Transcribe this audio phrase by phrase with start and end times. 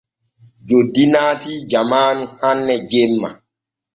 [0.67, 3.29] Joddi naati jamaanu hanne jemma.